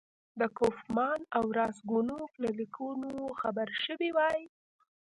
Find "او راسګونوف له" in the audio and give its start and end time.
1.37-2.49